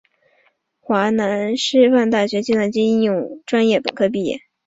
[0.79, 4.39] 华南师范大学计算机应用专业本科毕业。